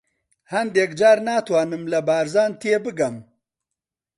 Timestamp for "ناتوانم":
1.27-1.83